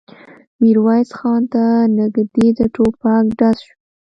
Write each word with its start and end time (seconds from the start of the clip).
ميرويس 0.61 1.09
خان 1.19 1.41
ته 1.53 1.63
نږدې 1.97 2.47
د 2.57 2.59
ټوپک 2.73 3.25
ډز 3.39 3.57
شو. 3.65 3.73